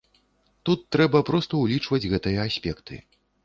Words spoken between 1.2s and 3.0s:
проста ўлічваць гэтыя аспекты.